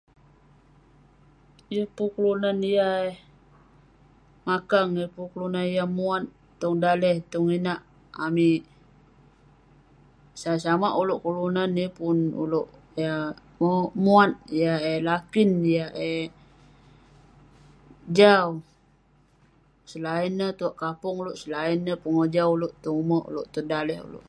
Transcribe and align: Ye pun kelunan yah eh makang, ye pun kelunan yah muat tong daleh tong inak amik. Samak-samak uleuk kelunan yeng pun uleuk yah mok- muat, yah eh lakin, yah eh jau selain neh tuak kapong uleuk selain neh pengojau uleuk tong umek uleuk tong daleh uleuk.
Ye 1.75 1.81
pun 1.95 2.07
kelunan 2.13 2.57
yah 2.75 2.93
eh 3.09 3.15
makang, 4.47 4.89
ye 4.99 5.05
pun 5.15 5.25
kelunan 5.31 5.65
yah 5.77 5.87
muat 5.97 6.23
tong 6.59 6.77
daleh 6.83 7.17
tong 7.31 7.47
inak 7.57 7.79
amik. 8.25 8.61
Samak-samak 10.41 10.93
uleuk 11.01 11.21
kelunan 11.25 11.69
yeng 11.79 11.93
pun 11.99 12.17
uleuk 12.43 12.67
yah 13.01 13.21
mok- 13.61 13.93
muat, 14.03 14.31
yah 14.61 14.77
eh 14.91 14.99
lakin, 15.09 15.49
yah 15.75 15.89
eh 16.09 16.23
jau 18.17 18.47
selain 19.91 20.31
neh 20.39 20.51
tuak 20.59 20.75
kapong 20.81 21.15
uleuk 21.21 21.37
selain 21.41 21.77
neh 21.85 21.97
pengojau 22.03 22.47
uleuk 22.55 22.73
tong 22.83 22.97
umek 23.01 23.25
uleuk 23.29 23.47
tong 23.53 23.69
daleh 23.73 23.97
uleuk. 24.07 24.19